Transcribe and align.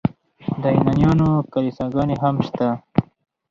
د 0.61 0.63
یونانیانو 0.77 1.29
کلیساګانې 1.53 2.15
هم 2.23 2.35
شته. 2.47 2.67